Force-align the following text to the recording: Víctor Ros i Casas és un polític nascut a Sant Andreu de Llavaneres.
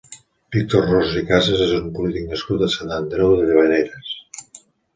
Víctor 0.53 0.85
Ros 0.91 1.11
i 1.21 1.23
Casas 1.31 1.61
és 1.67 1.75
un 1.81 1.91
polític 1.99 2.27
nascut 2.33 2.65
a 2.69 2.73
Sant 2.79 2.97
Andreu 2.99 3.39
de 3.43 3.45
Llavaneres. 3.51 4.13